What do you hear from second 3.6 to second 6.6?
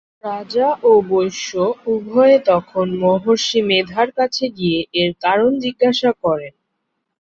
মেধার কাছে গিয়ে এর কারণ জিজ্ঞাসা করেন।